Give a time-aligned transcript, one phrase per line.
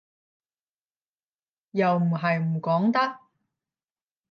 [1.69, 3.19] 又唔係唔講得